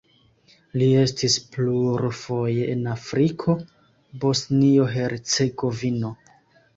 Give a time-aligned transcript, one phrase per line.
[0.81, 3.55] Li estis plurfoje en Afriko,
[4.23, 6.11] Bosnio-Hercegovino.